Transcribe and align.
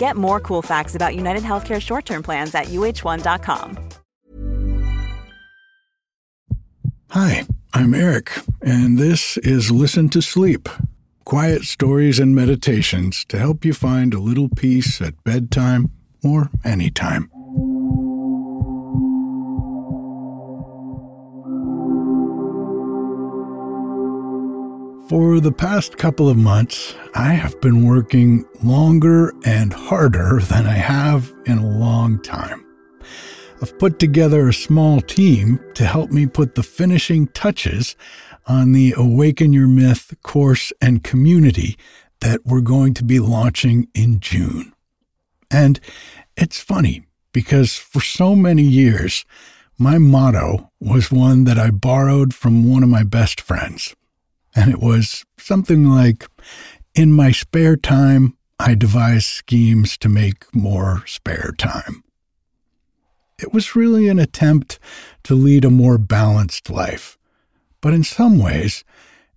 Get 0.00 0.16
more 0.16 0.40
cool 0.40 0.62
facts 0.62 0.96
about 0.96 1.14
United 1.14 1.44
Healthcare 1.44 1.80
short 1.80 2.04
term 2.04 2.24
plans 2.24 2.54
at 2.54 2.66
uh1.com. 2.66 3.78
Hi, 7.10 7.46
I'm 7.74 7.94
Erik, 7.94 8.32
and 8.62 8.98
this 8.98 9.36
is 9.38 9.70
Listen 9.70 10.08
to 10.08 10.20
Sleep 10.20 10.68
quiet 11.30 11.62
stories 11.62 12.18
and 12.18 12.34
meditations 12.34 13.24
to 13.24 13.38
help 13.38 13.64
you 13.64 13.72
find 13.72 14.12
a 14.12 14.18
little 14.18 14.48
peace 14.48 15.00
at 15.00 15.22
bedtime 15.22 15.88
or 16.24 16.50
anytime. 16.64 17.30
For 25.10 25.40
the 25.40 25.50
past 25.50 25.98
couple 25.98 26.28
of 26.28 26.36
months, 26.36 26.94
I 27.16 27.32
have 27.32 27.60
been 27.60 27.84
working 27.84 28.44
longer 28.62 29.34
and 29.44 29.72
harder 29.72 30.38
than 30.38 30.66
I 30.66 30.74
have 30.74 31.32
in 31.46 31.58
a 31.58 31.66
long 31.68 32.22
time. 32.22 32.64
I've 33.60 33.76
put 33.80 33.98
together 33.98 34.46
a 34.46 34.54
small 34.54 35.00
team 35.00 35.58
to 35.74 35.84
help 35.84 36.12
me 36.12 36.28
put 36.28 36.54
the 36.54 36.62
finishing 36.62 37.26
touches 37.26 37.96
on 38.46 38.70
the 38.70 38.94
Awaken 38.96 39.52
Your 39.52 39.66
Myth 39.66 40.14
course 40.22 40.72
and 40.80 41.02
community 41.02 41.76
that 42.20 42.46
we're 42.46 42.60
going 42.60 42.94
to 42.94 43.02
be 43.02 43.18
launching 43.18 43.88
in 43.92 44.20
June. 44.20 44.72
And 45.50 45.80
it's 46.36 46.60
funny 46.60 47.02
because 47.32 47.74
for 47.74 48.00
so 48.00 48.36
many 48.36 48.62
years, 48.62 49.24
my 49.76 49.98
motto 49.98 50.70
was 50.78 51.10
one 51.10 51.42
that 51.46 51.58
I 51.58 51.70
borrowed 51.70 52.32
from 52.32 52.70
one 52.70 52.84
of 52.84 52.88
my 52.88 53.02
best 53.02 53.40
friends. 53.40 53.96
And 54.54 54.70
it 54.70 54.80
was 54.80 55.24
something 55.38 55.84
like 55.84 56.28
In 56.94 57.12
my 57.12 57.30
spare 57.30 57.76
time, 57.76 58.36
I 58.58 58.74
devise 58.74 59.24
schemes 59.24 59.96
to 59.98 60.08
make 60.08 60.54
more 60.54 61.02
spare 61.06 61.54
time. 61.56 62.02
It 63.38 63.54
was 63.54 63.74
really 63.74 64.08
an 64.08 64.18
attempt 64.18 64.78
to 65.24 65.34
lead 65.34 65.64
a 65.64 65.70
more 65.70 65.96
balanced 65.98 66.68
life. 66.68 67.16
But 67.80 67.94
in 67.94 68.04
some 68.04 68.38
ways, 68.38 68.84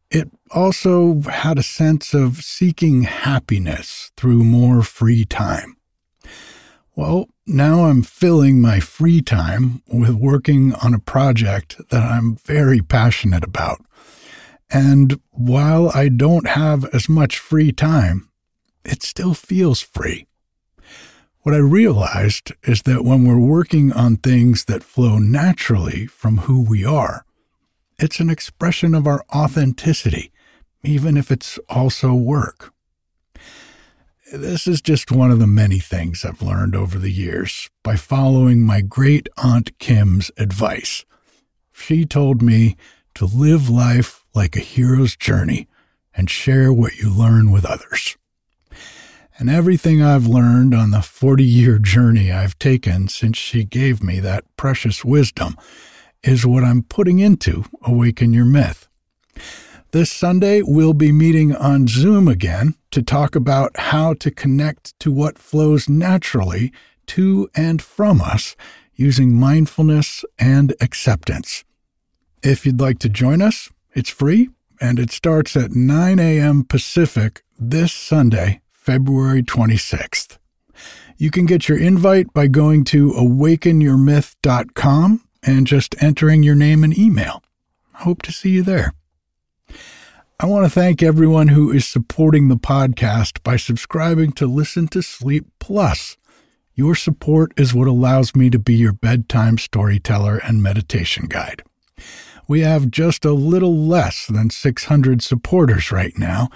it 0.09 0.29
also 0.51 1.21
had 1.21 1.57
a 1.57 1.63
sense 1.63 2.13
of 2.13 2.43
seeking 2.43 3.03
happiness 3.03 4.11
through 4.17 4.43
more 4.43 4.83
free 4.83 5.25
time. 5.25 5.77
Well, 6.95 7.29
now 7.47 7.85
I'm 7.85 8.03
filling 8.03 8.61
my 8.61 8.79
free 8.79 9.21
time 9.21 9.81
with 9.87 10.11
working 10.11 10.73
on 10.75 10.93
a 10.93 10.99
project 10.99 11.81
that 11.89 12.03
I'm 12.03 12.35
very 12.35 12.81
passionate 12.81 13.43
about 13.43 13.81
and 14.69 15.19
while 15.31 15.89
I 15.93 16.09
don't 16.09 16.47
have 16.47 16.85
as 16.93 17.07
much 17.07 17.37
free 17.39 17.71
time, 17.71 18.29
it 18.83 19.03
still 19.03 19.33
feels 19.33 19.81
free. 19.81 20.27
What 21.41 21.55
I 21.55 21.59
realized 21.59 22.53
is 22.63 22.83
that 22.83 23.03
when 23.03 23.25
we're 23.25 23.37
working 23.37 23.91
on 23.91 24.17
things 24.17 24.65
that 24.65 24.83
flow 24.83 25.17
naturally 25.17 26.07
from 26.07 26.39
who 26.39 26.61
we 26.61 26.85
are, 26.85 27.25
it's 27.99 28.19
an 28.19 28.29
expression 28.29 28.95
of 28.95 29.05
our 29.05 29.23
authenticity, 29.33 30.31
even 30.83 31.17
if 31.17 31.31
it's 31.31 31.59
also 31.69 32.13
work. 32.13 32.73
This 34.31 34.67
is 34.67 34.81
just 34.81 35.11
one 35.11 35.31
of 35.31 35.39
the 35.39 35.47
many 35.47 35.79
things 35.79 36.25
I've 36.25 36.41
learned 36.41 36.75
over 36.75 36.97
the 36.97 37.11
years 37.11 37.69
by 37.83 37.97
following 37.97 38.65
my 38.65 38.81
great 38.81 39.29
Aunt 39.37 39.77
Kim's 39.79 40.31
advice. 40.37 41.05
She 41.71 42.05
told 42.05 42.41
me 42.41 42.75
to 43.15 43.25
live 43.25 43.69
life 43.69 44.22
like 44.33 44.55
a 44.55 44.59
hero's 44.59 45.15
journey 45.15 45.67
and 46.15 46.29
share 46.29 46.71
what 46.71 46.97
you 46.97 47.09
learn 47.09 47.51
with 47.51 47.65
others. 47.65 48.17
And 49.37 49.49
everything 49.49 50.01
I've 50.01 50.27
learned 50.27 50.75
on 50.75 50.91
the 50.91 51.01
40 51.01 51.43
year 51.43 51.79
journey 51.79 52.31
I've 52.31 52.57
taken 52.59 53.07
since 53.07 53.37
she 53.37 53.63
gave 53.63 54.03
me 54.03 54.19
that 54.19 54.45
precious 54.57 55.03
wisdom 55.03 55.57
is 56.23 56.45
what 56.45 56.63
I'm 56.63 56.83
putting 56.83 57.19
into 57.19 57.65
Awaken 57.81 58.31
Your 58.31 58.45
Myth. 58.45 58.87
This 59.91 60.11
Sunday, 60.11 60.61
we'll 60.61 60.93
be 60.93 61.11
meeting 61.11 61.55
on 61.55 61.87
Zoom 61.87 62.27
again 62.27 62.75
to 62.91 63.01
talk 63.01 63.35
about 63.35 63.77
how 63.77 64.13
to 64.15 64.31
connect 64.31 64.97
to 64.99 65.11
what 65.11 65.37
flows 65.37 65.89
naturally 65.89 66.71
to 67.07 67.49
and 67.53 67.81
from 67.81 68.21
us 68.21 68.55
using 68.95 69.33
mindfulness 69.33 70.23
and 70.39 70.73
acceptance. 70.79 71.63
If 72.41 72.65
you'd 72.65 72.79
like 72.79 72.99
to 72.99 73.09
join 73.09 73.41
us, 73.41 73.69
it's 73.93 74.09
free 74.09 74.49
and 74.81 74.99
it 74.99 75.11
starts 75.11 75.55
at 75.55 75.71
9 75.71 76.19
a.m. 76.19 76.63
Pacific 76.63 77.43
this 77.59 77.91
Sunday, 77.91 78.61
February 78.71 79.43
26th. 79.43 80.37
You 81.17 81.31
can 81.31 81.45
get 81.45 81.69
your 81.69 81.77
invite 81.77 82.33
by 82.33 82.47
going 82.47 82.83
to 82.85 83.11
awakenyourmyth.com 83.11 85.23
and 85.43 85.67
just 85.67 86.01
entering 86.01 86.41
your 86.43 86.55
name 86.55 86.83
and 86.83 86.97
email. 86.97 87.43
Hope 87.93 88.21
to 88.23 88.31
see 88.31 88.49
you 88.49 88.63
there. 88.63 88.93
I 90.39 90.45
want 90.45 90.65
to 90.65 90.69
thank 90.69 91.01
everyone 91.01 91.49
who 91.49 91.71
is 91.71 91.87
supporting 91.87 92.49
the 92.49 92.57
podcast 92.57 93.41
by 93.43 93.55
subscribing 93.55 94.31
to 94.33 94.47
Listen 94.47 94.87
to 94.89 95.01
Sleep 95.01 95.45
Plus. 95.59 96.17
Your 96.75 96.95
support 96.95 97.53
is 97.55 97.73
what 97.73 97.87
allows 97.87 98.35
me 98.35 98.49
to 98.49 98.59
be 98.59 98.73
your 98.73 98.93
bedtime 98.93 99.57
storyteller 99.57 100.37
and 100.37 100.63
meditation 100.63 101.27
guide. 101.29 101.63
We 102.53 102.61
have 102.61 102.91
just 102.91 103.25
a 103.25 103.33
little 103.33 103.75
less 103.75 104.27
than 104.27 104.51
600 104.51 105.23
supporters 105.23 105.91
right 105.91 106.15
now, 106.15 106.49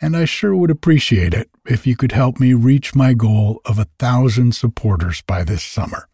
and 0.00 0.16
I 0.16 0.24
sure 0.24 0.56
would 0.56 0.72
appreciate 0.72 1.32
it 1.32 1.48
if 1.64 1.86
you 1.86 1.94
could 1.94 2.10
help 2.10 2.40
me 2.40 2.54
reach 2.54 2.96
my 2.96 3.14
goal 3.14 3.60
of 3.64 3.78
a 3.78 3.86
thousand 4.00 4.56
supporters 4.56 5.22
by 5.22 5.44
this 5.44 5.62
summer. 5.62 6.08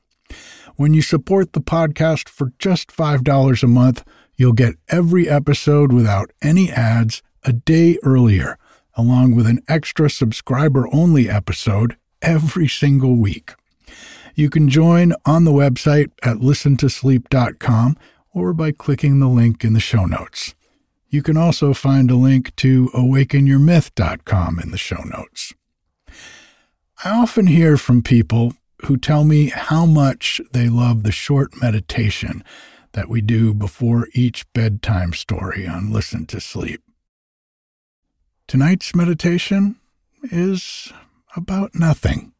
When 0.76 0.92
you 0.92 1.00
support 1.00 1.54
the 1.54 1.62
podcast 1.62 2.28
for 2.28 2.52
just 2.58 2.94
$5 2.94 3.62
a 3.62 3.66
month, 3.66 4.04
you'll 4.36 4.52
get 4.52 4.74
every 4.90 5.26
episode 5.26 5.90
without 5.90 6.30
any 6.42 6.70
ads 6.70 7.22
a 7.42 7.54
day 7.54 7.96
earlier, 8.02 8.58
along 8.92 9.36
with 9.36 9.46
an 9.46 9.60
extra 9.66 10.10
subscriber 10.10 10.86
only 10.92 11.30
episode 11.30 11.96
every 12.20 12.68
single 12.68 13.16
week. 13.16 13.54
You 14.34 14.50
can 14.50 14.68
join 14.68 15.14
on 15.24 15.44
the 15.44 15.50
website 15.50 16.10
at 16.22 16.36
listentosleep.com 16.36 17.96
or 18.32 18.52
by 18.52 18.72
clicking 18.72 19.18
the 19.18 19.28
link 19.28 19.64
in 19.64 19.72
the 19.72 19.80
show 19.80 20.04
notes. 20.04 20.54
You 21.08 21.22
can 21.22 21.36
also 21.36 21.74
find 21.74 22.10
a 22.10 22.16
link 22.16 22.54
to 22.56 22.88
awakenyourmyth.com 22.94 24.60
in 24.60 24.70
the 24.70 24.78
show 24.78 25.02
notes. 25.02 25.52
I 27.04 27.10
often 27.10 27.46
hear 27.48 27.76
from 27.76 28.02
people 28.02 28.54
who 28.84 28.96
tell 28.96 29.24
me 29.24 29.46
how 29.48 29.86
much 29.86 30.40
they 30.52 30.68
love 30.68 31.02
the 31.02 31.12
short 31.12 31.60
meditation 31.60 32.44
that 32.92 33.08
we 33.08 33.20
do 33.20 33.54
before 33.54 34.08
each 34.14 34.50
bedtime 34.52 35.12
story 35.12 35.66
on 35.66 35.92
Listen 35.92 36.26
to 36.26 36.40
Sleep. 36.40 36.82
Tonight's 38.46 38.94
meditation 38.94 39.76
is 40.24 40.92
about 41.36 41.74
nothing. 41.74 42.32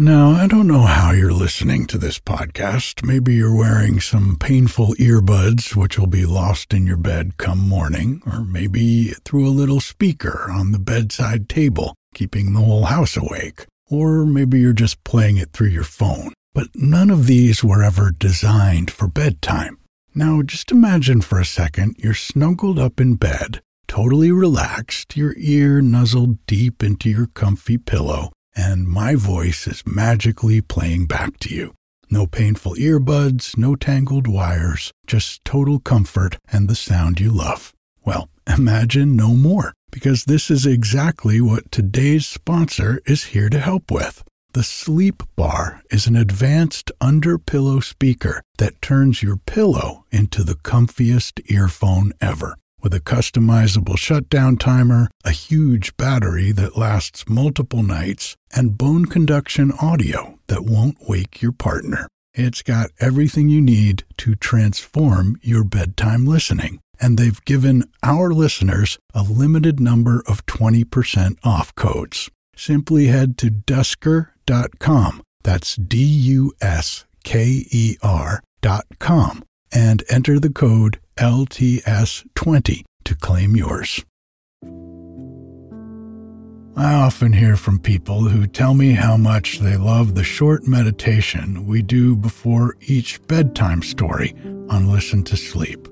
Now, 0.00 0.30
I 0.30 0.46
don't 0.46 0.68
know 0.68 0.82
how 0.82 1.10
you're 1.10 1.32
listening 1.32 1.84
to 1.86 1.98
this 1.98 2.20
podcast. 2.20 3.04
Maybe 3.04 3.34
you're 3.34 3.56
wearing 3.56 3.98
some 3.98 4.36
painful 4.38 4.94
earbuds, 4.94 5.74
which 5.74 5.98
will 5.98 6.06
be 6.06 6.24
lost 6.24 6.72
in 6.72 6.86
your 6.86 6.96
bed 6.96 7.36
come 7.36 7.68
morning, 7.68 8.22
or 8.24 8.44
maybe 8.44 9.08
through 9.24 9.48
a 9.48 9.50
little 9.50 9.80
speaker 9.80 10.46
on 10.52 10.70
the 10.70 10.78
bedside 10.78 11.48
table, 11.48 11.96
keeping 12.14 12.52
the 12.52 12.60
whole 12.60 12.84
house 12.84 13.16
awake. 13.16 13.66
Or 13.90 14.24
maybe 14.24 14.60
you're 14.60 14.72
just 14.72 15.02
playing 15.02 15.36
it 15.36 15.52
through 15.52 15.70
your 15.70 15.82
phone. 15.82 16.32
But 16.54 16.68
none 16.76 17.10
of 17.10 17.26
these 17.26 17.64
were 17.64 17.82
ever 17.82 18.12
designed 18.12 18.92
for 18.92 19.08
bedtime. 19.08 19.78
Now, 20.14 20.42
just 20.42 20.70
imagine 20.70 21.22
for 21.22 21.40
a 21.40 21.44
second 21.44 21.96
you're 21.98 22.14
snuggled 22.14 22.78
up 22.78 23.00
in 23.00 23.16
bed, 23.16 23.62
totally 23.88 24.30
relaxed, 24.30 25.16
your 25.16 25.34
ear 25.38 25.80
nuzzled 25.80 26.46
deep 26.46 26.84
into 26.84 27.10
your 27.10 27.26
comfy 27.26 27.78
pillow, 27.78 28.30
and 28.58 28.88
my 28.88 29.14
voice 29.14 29.68
is 29.68 29.86
magically 29.86 30.60
playing 30.60 31.06
back 31.06 31.38
to 31.38 31.54
you. 31.54 31.74
No 32.10 32.26
painful 32.26 32.74
earbuds, 32.74 33.56
no 33.56 33.76
tangled 33.76 34.26
wires, 34.26 34.90
just 35.06 35.44
total 35.44 35.78
comfort 35.78 36.38
and 36.52 36.68
the 36.68 36.74
sound 36.74 37.20
you 37.20 37.30
love. 37.30 37.72
Well, 38.04 38.28
imagine 38.48 39.14
no 39.14 39.34
more, 39.34 39.74
because 39.92 40.24
this 40.24 40.50
is 40.50 40.66
exactly 40.66 41.40
what 41.40 41.70
today's 41.70 42.26
sponsor 42.26 43.00
is 43.06 43.26
here 43.26 43.48
to 43.48 43.60
help 43.60 43.92
with. 43.92 44.24
The 44.54 44.64
Sleep 44.64 45.22
Bar 45.36 45.82
is 45.90 46.08
an 46.08 46.16
advanced 46.16 46.90
under 47.00 47.38
pillow 47.38 47.78
speaker 47.78 48.42
that 48.56 48.82
turns 48.82 49.22
your 49.22 49.36
pillow 49.36 50.04
into 50.10 50.42
the 50.42 50.54
comfiest 50.54 51.48
earphone 51.48 52.12
ever. 52.20 52.56
With 52.80 52.94
a 52.94 53.00
customizable 53.00 53.98
shutdown 53.98 54.56
timer, 54.56 55.08
a 55.24 55.32
huge 55.32 55.96
battery 55.96 56.52
that 56.52 56.78
lasts 56.78 57.28
multiple 57.28 57.82
nights, 57.82 58.36
and 58.54 58.78
bone 58.78 59.06
conduction 59.06 59.72
audio 59.80 60.38
that 60.46 60.64
won't 60.64 61.08
wake 61.08 61.42
your 61.42 61.52
partner. 61.52 62.06
It's 62.34 62.62
got 62.62 62.90
everything 63.00 63.48
you 63.48 63.60
need 63.60 64.04
to 64.18 64.36
transform 64.36 65.40
your 65.42 65.64
bedtime 65.64 66.24
listening. 66.24 66.78
And 67.00 67.18
they've 67.18 67.44
given 67.44 67.84
our 68.02 68.30
listeners 68.30 68.98
a 69.12 69.22
limited 69.22 69.80
number 69.80 70.22
of 70.26 70.46
20% 70.46 71.36
off 71.42 71.74
codes. 71.74 72.30
Simply 72.56 73.06
head 73.06 73.36
to 73.38 73.50
dusker.com. 73.50 75.22
That's 75.42 75.76
D 75.76 75.98
U 76.04 76.52
S 76.60 77.04
K 77.24 77.64
E 77.70 77.96
R.com 78.02 79.44
and 79.72 80.02
enter 80.08 80.38
the 80.38 80.50
code 80.50 80.98
LTS20 81.18 82.84
to 83.04 83.14
claim 83.16 83.56
yours. 83.56 84.04
I 86.76 86.94
often 86.94 87.32
hear 87.32 87.56
from 87.56 87.80
people 87.80 88.20
who 88.20 88.46
tell 88.46 88.72
me 88.72 88.92
how 88.92 89.16
much 89.16 89.58
they 89.58 89.76
love 89.76 90.14
the 90.14 90.22
short 90.22 90.68
meditation 90.68 91.66
we 91.66 91.82
do 91.82 92.14
before 92.14 92.76
each 92.82 93.20
bedtime 93.26 93.82
story 93.82 94.32
on 94.70 94.92
Listen 94.92 95.24
to 95.24 95.36
Sleep. 95.36 95.88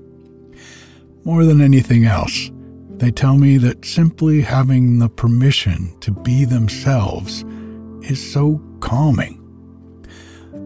More 1.25 1.43
than 1.43 1.59
anything 1.59 2.05
else, 2.05 2.49
they 2.91 3.11
tell 3.11 3.35
me 3.35 3.57
that 3.57 3.83
simply 3.83 4.39
having 4.39 4.99
the 4.99 5.09
permission 5.09 5.93
to 5.99 6.11
be 6.11 6.45
themselves 6.45 7.43
is 8.01 8.31
so 8.31 8.61
calming. 8.79 9.43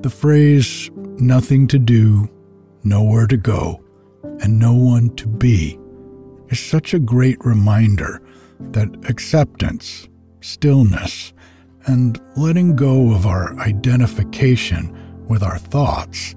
The 0.03 0.11
phrase, 0.11 0.91
nothing 1.17 1.67
to 1.69 1.79
do, 1.79 2.29
nowhere 2.83 3.25
to 3.25 3.37
go, 3.37 3.81
and 4.41 4.59
no 4.59 4.73
one 4.73 5.15
to 5.15 5.27
be, 5.27 5.79
is 6.49 6.59
such 6.59 6.93
a 6.93 6.99
great 6.99 7.37
reminder 7.45 8.21
that 8.71 9.09
acceptance, 9.09 10.07
stillness, 10.41 11.33
and 11.85 12.21
letting 12.35 12.75
go 12.75 13.11
of 13.13 13.25
our 13.25 13.57
identification 13.59 14.95
with 15.27 15.43
our 15.43 15.57
thoughts 15.57 16.35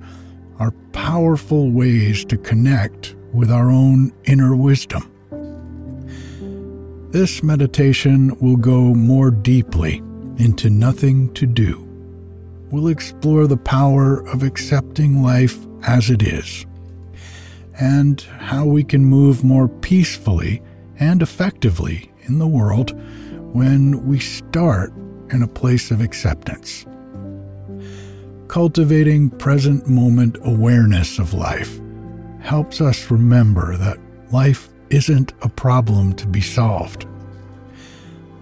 are 0.59 0.71
powerful 0.93 1.71
ways 1.71 2.25
to 2.27 2.37
connect 2.37 3.17
with 3.33 3.51
our 3.51 3.71
own 3.71 4.13
inner 4.25 4.55
wisdom. 4.55 5.11
This 7.11 7.43
meditation 7.43 8.37
will 8.41 8.57
go 8.57 8.95
more 8.95 9.31
deeply 9.31 9.99
into 10.37 10.71
nothing 10.71 11.33
to 11.35 11.47
do. 11.47 11.81
We'll 12.71 12.89
explore 12.89 13.47
the 13.47 13.57
power 13.57 14.27
of 14.29 14.43
accepting 14.43 15.23
life 15.23 15.59
as 15.87 16.11
it 16.11 16.23
is 16.23 16.67
and 17.81 18.21
how 18.39 18.65
we 18.65 18.85
can 18.85 19.05
move 19.05 19.43
more 19.43 19.69
peacefully 19.69 20.63
and 20.99 21.23
effectively 21.23 22.11
in 22.23 22.39
the 22.39 22.47
world 22.47 22.93
when 23.55 24.07
we 24.07 24.19
start 24.19 24.93
in 25.31 25.43
a 25.43 25.49
place 25.49 25.91
of 25.91 26.01
acceptance. 26.01 26.87
Cultivating 28.49 29.31
present 29.31 29.89
moment 29.89 30.37
awareness 30.43 31.19
of 31.19 31.35
life 31.35 31.81
helps 32.41 32.81
us 32.81 33.11
remember 33.11 33.77
that 33.77 33.99
life 34.31 34.69
isn't 34.91 35.33
a 35.43 35.49
problem 35.49 36.13
to 36.15 36.27
be 36.27 36.41
solved. 36.41 37.07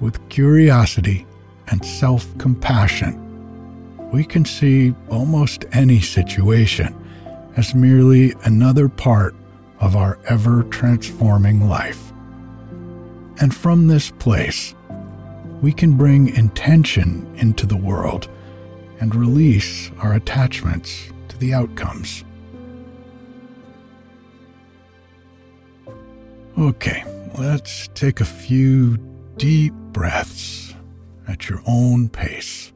With 0.01 0.29
curiosity 0.29 1.27
and 1.69 1.85
self 1.85 2.37
compassion, 2.39 3.19
we 4.11 4.25
can 4.25 4.45
see 4.45 4.95
almost 5.09 5.65
any 5.73 6.01
situation 6.01 6.95
as 7.57 7.75
merely 7.75 8.35
another 8.45 8.89
part 8.89 9.35
of 9.81 9.97
our 9.97 10.19
ever 10.29 10.63
transforming 10.65 11.69
life. 11.69 12.13
And 13.41 13.55
from 13.55 13.89
this 13.89 14.11
place, 14.11 14.75
we 15.61 15.73
can 15.73 15.97
bring 15.97 16.29
intention 16.37 17.31
into 17.37 17.67
the 17.67 17.77
world 17.77 18.29
and 19.01 19.15
release 19.15 19.91
our 19.99 20.15
attachments 20.15 21.13
to 21.29 21.37
the 21.39 21.53
outcomes. 21.53 22.25
Okay, 26.59 27.05
let's 27.39 27.89
take 27.95 28.21
a 28.21 28.25
few 28.25 28.97
deep 29.37 29.73
breaths 29.93 30.75
at 31.27 31.49
your 31.49 31.63
own 31.67 32.09
pace. 32.09 32.73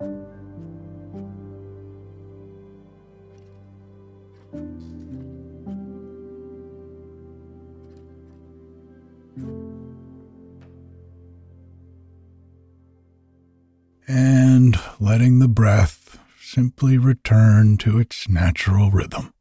Letting 15.17 15.39
the 15.39 15.49
breath 15.49 16.19
simply 16.39 16.99
return 16.99 17.79
to 17.79 17.99
its 17.99 18.29
natural 18.29 18.91
rhythm. 18.91 19.33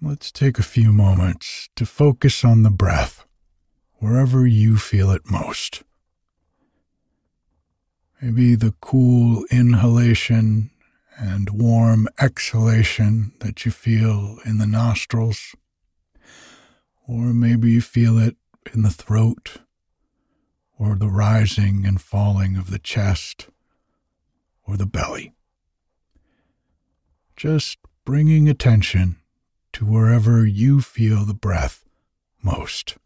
Let's 0.00 0.32
take 0.32 0.58
a 0.58 0.62
few 0.62 0.90
moments 0.90 1.68
to 1.76 1.84
focus 1.84 2.42
on 2.46 2.62
the 2.62 2.70
breath 2.70 3.26
wherever 3.96 4.46
you 4.46 4.78
feel 4.78 5.10
it 5.10 5.30
most. 5.30 5.82
Maybe 8.22 8.54
the 8.54 8.72
cool 8.80 9.44
inhalation 9.50 10.70
and 11.18 11.50
warm 11.50 12.08
exhalation 12.20 13.32
that 13.40 13.64
you 13.64 13.72
feel 13.72 14.38
in 14.44 14.58
the 14.58 14.66
nostrils. 14.66 15.54
Or 17.08 17.34
maybe 17.34 17.72
you 17.72 17.80
feel 17.80 18.18
it 18.18 18.36
in 18.72 18.82
the 18.82 18.90
throat 18.90 19.56
or 20.78 20.94
the 20.94 21.08
rising 21.08 21.84
and 21.84 22.00
falling 22.00 22.56
of 22.56 22.70
the 22.70 22.78
chest 22.78 23.48
or 24.64 24.76
the 24.76 24.86
belly. 24.86 25.34
Just 27.36 27.78
bringing 28.04 28.48
attention 28.48 29.16
to 29.72 29.84
wherever 29.84 30.46
you 30.46 30.80
feel 30.80 31.24
the 31.24 31.34
breath 31.34 31.84
most 32.42 32.96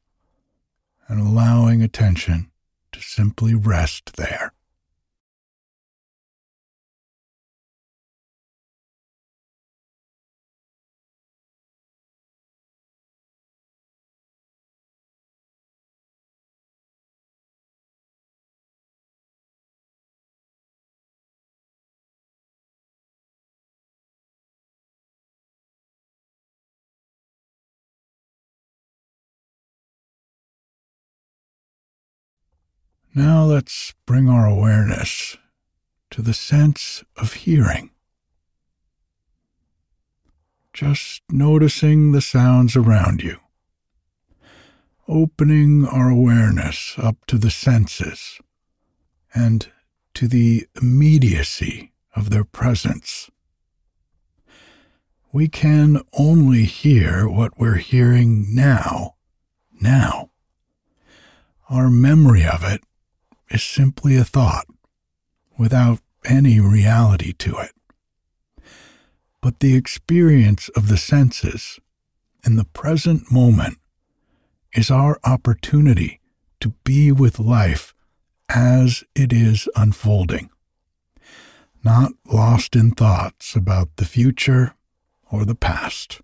and 1.09 1.21
allowing 1.21 1.83
attention 1.83 2.51
to 2.93 3.01
simply 3.01 3.55
rest 3.55 4.17
there. 4.17 4.53
Now 33.15 33.45
let's 33.45 33.93
bring 34.07 34.27
our 34.31 34.47
awareness 34.47 35.37
to 36.13 36.23
the 36.23 36.33
sense 36.33 37.05
of 37.15 37.35
hearing. 37.35 37.91
Just 40.73 41.21
noticing 41.29 42.13
the 42.13 42.23
sounds 42.23 42.75
around 42.75 43.23
you. 43.23 43.37
Opening 45.07 45.87
our 45.87 46.09
awareness 46.09 46.95
up 46.97 47.27
to 47.27 47.37
the 47.37 47.51
senses 47.51 48.41
and 49.35 49.69
to 50.15 50.27
the 50.27 50.67
immediacy 50.81 51.93
of 52.17 52.31
their 52.31 52.45
presence. 52.45 53.31
We 55.35 55.49
can 55.49 56.01
only 56.15 56.65
hear 56.65 57.29
what 57.29 57.59
we're 57.59 57.77
hearing 57.77 58.55
now, 58.55 59.17
now. 59.79 60.31
Our 61.69 61.91
memory 61.91 62.47
of 62.47 62.65
it 62.65 62.83
is 63.53 63.63
simply 63.63 64.17
a 64.17 64.25
thought 64.25 64.67
without 65.59 66.01
any 66.25 66.59
reality 66.59 67.33
to 67.33 67.57
it. 67.59 67.73
But 69.41 69.61
the 69.61 69.77
experience 69.77 70.69
of 70.71 70.89
the 70.89 70.97
senses 70.97 71.79
in 72.45 72.57
the 72.57 72.65
present 72.65 73.31
moment 73.31 73.79
is 74.75 74.91
our 74.91 75.21
opportunity 75.25 76.21
to 76.61 76.71
be 76.85 77.13
with 77.13 77.39
life 77.39 77.95
as 78.49 79.05
it 79.15 79.33
is 79.33 79.69
unfolding, 79.77 80.51
not 81.85 82.13
lost 82.27 82.77
in 82.77 82.93
thoughts 82.93 83.55
about 83.55 83.97
the 83.97 84.05
future 84.05 84.75
or 85.31 85.45
the 85.45 85.55
past. 85.55 86.21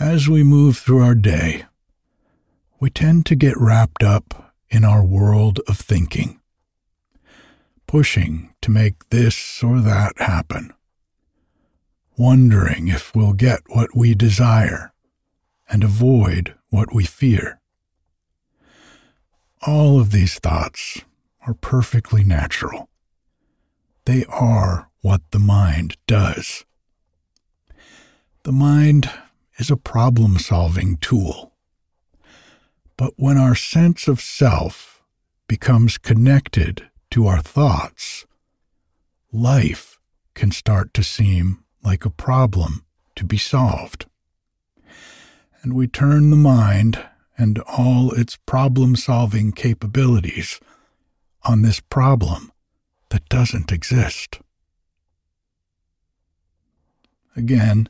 As 0.00 0.28
we 0.28 0.42
move 0.42 0.78
through 0.78 1.02
our 1.02 1.14
day, 1.14 1.64
we 2.80 2.90
tend 2.90 3.26
to 3.26 3.36
get 3.36 3.56
wrapped 3.56 4.02
up 4.02 4.54
in 4.70 4.84
our 4.84 5.04
world 5.04 5.60
of 5.68 5.78
thinking, 5.78 6.40
pushing 7.86 8.54
to 8.62 8.70
make 8.70 9.10
this 9.10 9.62
or 9.62 9.80
that 9.80 10.18
happen, 10.18 10.72
wondering 12.16 12.88
if 12.88 13.14
we'll 13.14 13.34
get 13.34 13.60
what 13.68 13.94
we 13.94 14.14
desire 14.14 14.92
and 15.68 15.84
avoid 15.84 16.54
what 16.70 16.94
we 16.94 17.04
fear. 17.04 17.60
All 19.66 20.00
of 20.00 20.10
these 20.10 20.38
thoughts 20.38 21.02
are 21.46 21.54
perfectly 21.54 22.24
natural. 22.24 22.88
They 24.06 24.24
are 24.24 24.88
what 25.02 25.20
the 25.30 25.38
mind 25.38 25.96
does. 26.06 26.64
The 28.42 28.52
mind 28.52 29.10
is 29.58 29.70
a 29.70 29.76
problem 29.76 30.38
solving 30.38 30.96
tool. 30.96 31.52
But 32.96 33.14
when 33.16 33.38
our 33.38 33.54
sense 33.54 34.08
of 34.08 34.20
self 34.20 35.02
becomes 35.48 35.98
connected 35.98 36.88
to 37.10 37.26
our 37.26 37.40
thoughts, 37.40 38.26
life 39.32 39.98
can 40.34 40.50
start 40.50 40.94
to 40.94 41.02
seem 41.02 41.64
like 41.84 42.04
a 42.04 42.10
problem 42.10 42.84
to 43.16 43.24
be 43.24 43.36
solved. 43.36 44.06
And 45.62 45.74
we 45.74 45.86
turn 45.86 46.30
the 46.30 46.36
mind 46.36 47.04
and 47.36 47.58
all 47.60 48.12
its 48.12 48.36
problem 48.36 48.96
solving 48.96 49.52
capabilities 49.52 50.60
on 51.44 51.62
this 51.62 51.80
problem 51.80 52.52
that 53.10 53.28
doesn't 53.28 53.72
exist. 53.72 54.40
Again, 57.36 57.88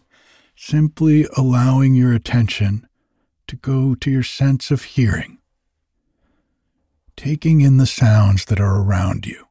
simply 0.62 1.26
allowing 1.36 1.92
your 1.92 2.12
attention 2.12 2.86
to 3.48 3.56
go 3.56 3.96
to 3.96 4.08
your 4.08 4.22
sense 4.22 4.70
of 4.70 4.84
hearing, 4.84 5.38
taking 7.16 7.60
in 7.60 7.78
the 7.78 7.86
sounds 7.86 8.44
that 8.44 8.60
are 8.60 8.80
around 8.80 9.26
you. 9.26 9.44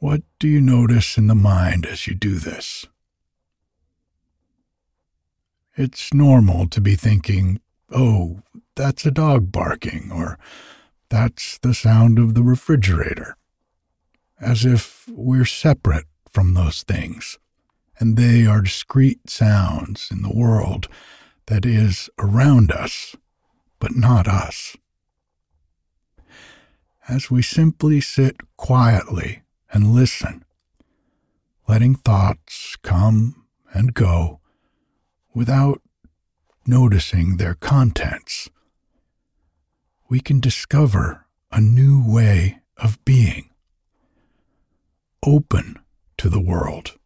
What 0.00 0.22
do 0.38 0.48
you 0.48 0.60
notice 0.60 1.18
in 1.18 1.26
the 1.26 1.34
mind 1.34 1.86
as 1.86 2.06
you 2.06 2.14
do 2.14 2.38
this? 2.38 2.86
It's 5.76 6.14
normal 6.14 6.68
to 6.68 6.80
be 6.80 6.94
thinking, 6.96 7.60
oh, 7.90 8.40
that's 8.76 9.06
a 9.06 9.10
dog 9.10 9.50
barking, 9.50 10.10
or 10.12 10.38
that's 11.08 11.58
the 11.58 11.74
sound 11.74 12.18
of 12.18 12.34
the 12.34 12.42
refrigerator, 12.42 13.36
as 14.40 14.64
if 14.64 15.08
we're 15.08 15.44
separate 15.44 16.06
from 16.30 16.54
those 16.54 16.82
things, 16.84 17.38
and 17.98 18.16
they 18.16 18.46
are 18.46 18.62
discrete 18.62 19.28
sounds 19.28 20.08
in 20.12 20.22
the 20.22 20.34
world 20.34 20.88
that 21.46 21.66
is 21.66 22.08
around 22.18 22.70
us, 22.70 23.16
but 23.80 23.96
not 23.96 24.28
us. 24.28 24.76
as 27.08 27.30
we 27.30 27.42
simply 27.42 28.00
sit 28.00 28.36
quietly 28.56 29.42
and 29.72 29.88
listen, 29.94 30.44
letting 31.66 31.94
thoughts 31.94 32.76
come 32.82 33.46
and 33.72 33.94
go 33.94 34.40
without 35.34 35.80
noticing 36.66 37.36
their 37.36 37.54
contents, 37.54 38.50
we 40.08 40.20
can 40.20 40.40
discover 40.40 41.26
a 41.50 41.60
new 41.60 42.02
way 42.04 42.58
of 42.76 43.02
being, 43.04 43.50
open 45.26 45.78
to 46.16 46.28
the 46.28 46.40
world, 46.40 46.98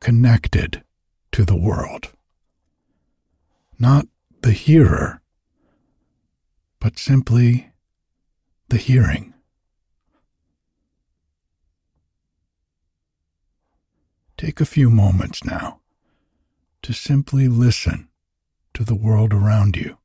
connected 0.00 0.82
to 1.32 1.44
the 1.44 1.56
world. 1.56 2.12
Not 3.78 4.06
the 4.42 4.52
hearer, 4.52 5.20
but 6.80 6.98
simply 6.98 7.70
the 8.68 8.78
hearing. 8.78 9.34
Take 14.40 14.58
a 14.58 14.64
few 14.64 14.88
moments 14.88 15.44
now 15.44 15.80
to 16.80 16.94
simply 16.94 17.46
listen 17.46 18.08
to 18.72 18.84
the 18.84 18.94
world 18.94 19.34
around 19.34 19.76
you. 19.76 19.98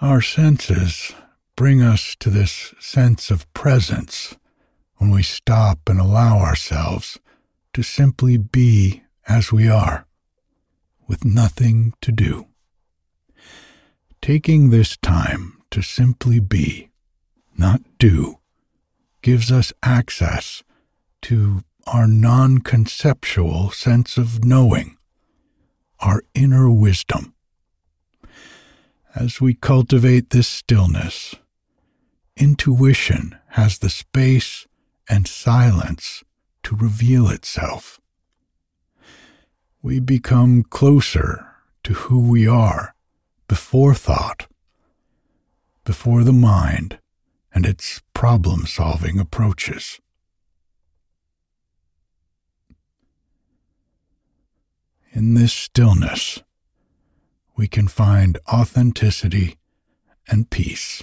Our 0.00 0.22
senses 0.22 1.12
bring 1.56 1.82
us 1.82 2.16
to 2.20 2.30
this 2.30 2.72
sense 2.80 3.30
of 3.30 3.52
presence 3.52 4.34
when 4.96 5.10
we 5.10 5.22
stop 5.22 5.90
and 5.90 6.00
allow 6.00 6.38
ourselves 6.38 7.18
to 7.74 7.82
simply 7.82 8.38
be 8.38 9.02
as 9.28 9.52
we 9.52 9.68
are, 9.68 10.06
with 11.06 11.26
nothing 11.26 11.92
to 12.00 12.12
do. 12.12 12.46
Taking 14.22 14.70
this 14.70 14.96
time 14.96 15.60
to 15.70 15.82
simply 15.82 16.40
be, 16.40 16.88
not 17.58 17.82
do, 17.98 18.38
gives 19.20 19.52
us 19.52 19.70
access 19.82 20.62
to 21.22 21.62
our 21.86 22.06
non 22.06 22.60
conceptual 22.60 23.70
sense 23.70 24.16
of 24.16 24.46
knowing, 24.46 24.96
our 26.00 26.22
inner 26.34 26.70
wisdom 26.70 27.34
as 29.14 29.40
we 29.40 29.54
cultivate 29.54 30.30
this 30.30 30.48
stillness, 30.48 31.34
intuition 32.36 33.36
has 33.48 33.78
the 33.78 33.90
space 33.90 34.66
and 35.08 35.26
silence 35.26 36.22
to 36.62 36.76
reveal 36.76 37.28
itself. 37.28 38.00
We 39.82 39.98
become 39.98 40.62
closer 40.62 41.46
to 41.84 41.94
who 41.94 42.20
we 42.20 42.46
are 42.46 42.94
before 43.48 43.94
thought, 43.94 44.46
before 45.84 46.22
the 46.22 46.32
mind 46.32 46.98
and 47.52 47.66
its 47.66 48.00
problem 48.14 48.66
solving 48.66 49.18
approaches. 49.18 49.98
In 55.12 55.34
this 55.34 55.52
stillness, 55.52 56.40
we 57.60 57.68
can 57.68 57.86
find 57.86 58.38
authenticity 58.50 59.58
and 60.26 60.48
peace. 60.48 61.02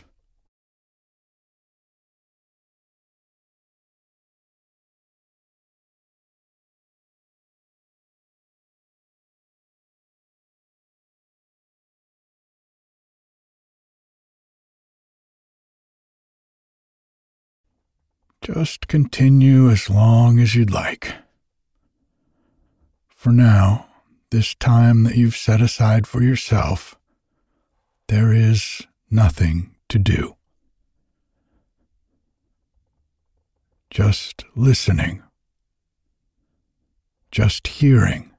Just 18.41 18.87
continue 18.87 19.69
as 19.69 19.91
long 19.91 20.39
as 20.39 20.55
you'd 20.55 20.71
like. 20.71 21.13
For 23.09 23.31
now, 23.31 23.86
this 24.29 24.55
time 24.55 25.03
that 25.03 25.15
you've 25.15 25.37
set 25.37 25.61
aside 25.61 26.05
for 26.05 26.21
yourself, 26.21 26.95
there 28.07 28.33
is 28.33 28.81
nothing 29.09 29.75
to 29.89 29.99
do. 29.99 30.35
Just 33.89 34.43
listening, 34.55 35.23
just 37.31 37.67
hearing, 37.67 38.31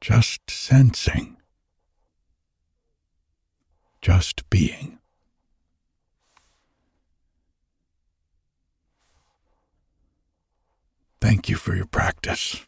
just 0.00 0.48
sensing, 0.48 1.36
just 4.00 4.48
being. 4.48 4.98
Thank 11.20 11.48
you 11.48 11.56
for 11.56 11.74
your 11.74 11.86
practice. 11.86 12.66